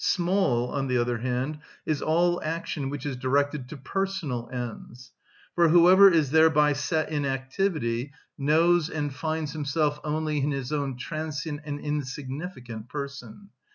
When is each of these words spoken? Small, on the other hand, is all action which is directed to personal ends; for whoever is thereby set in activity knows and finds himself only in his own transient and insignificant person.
Small, 0.03 0.71
on 0.71 0.87
the 0.87 0.97
other 0.97 1.19
hand, 1.19 1.59
is 1.85 2.01
all 2.01 2.41
action 2.43 2.89
which 2.89 3.05
is 3.05 3.15
directed 3.17 3.69
to 3.69 3.77
personal 3.77 4.49
ends; 4.51 5.11
for 5.53 5.69
whoever 5.69 6.09
is 6.09 6.31
thereby 6.31 6.73
set 6.73 7.11
in 7.11 7.23
activity 7.23 8.11
knows 8.35 8.89
and 8.89 9.13
finds 9.13 9.53
himself 9.53 9.99
only 10.03 10.39
in 10.39 10.49
his 10.49 10.71
own 10.73 10.97
transient 10.97 11.61
and 11.65 11.79
insignificant 11.79 12.89
person. 12.89 13.49